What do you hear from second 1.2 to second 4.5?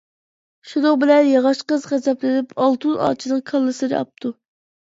ياغاچ قىز غەزەپلىنىپ ئالتۇن ئاچىنىڭ كاللىسىنى ئاپتۇ.